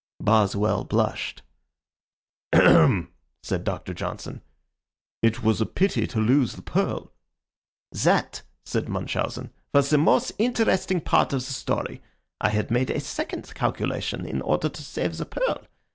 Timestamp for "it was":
5.21-5.61